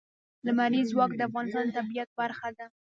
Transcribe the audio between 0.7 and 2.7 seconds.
ځواک د افغانستان د طبیعت برخه ده.